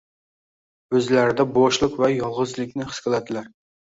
o‘zlarida 0.99 1.45
bo‘shliq 1.59 1.99
va 2.03 2.09
yolg‘izlikni 2.13 2.87
his 2.93 3.03
qiladilar. 3.09 3.49